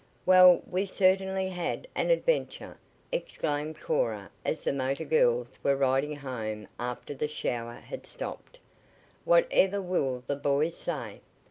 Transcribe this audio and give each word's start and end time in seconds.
"Well, 0.25 0.63
we 0.67 0.87
certainly 0.87 1.49
had 1.49 1.87
an 1.93 2.09
adventure!" 2.09 2.79
exclaimed 3.11 3.79
Cora 3.79 4.31
as 4.43 4.63
the 4.63 4.73
motor 4.73 5.05
girls 5.05 5.59
were 5.61 5.75
riding 5.75 6.15
home 6.15 6.67
after 6.79 7.13
the 7.13 7.27
shower 7.27 7.75
had 7.75 8.07
stopped. 8.07 8.57
"Whatever 9.25 9.79
will 9.79 10.23
the 10.25 10.35
boys 10.37 10.75
say?" 10.75 11.21